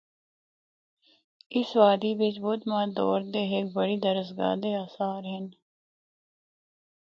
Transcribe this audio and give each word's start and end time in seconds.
اس 1.57 1.69
وادی 1.79 2.11
بچ 2.19 2.35
بدمت 2.45 2.89
دور 2.97 3.21
دی 3.33 3.41
ہک 3.51 3.65
بڑی 3.75 3.97
درسگاہ 4.05 4.55
دے 4.61 4.71
آثار 4.85 5.21
ہن۔ 5.31 5.45